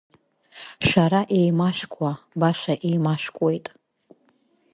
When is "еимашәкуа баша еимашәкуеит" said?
1.39-3.65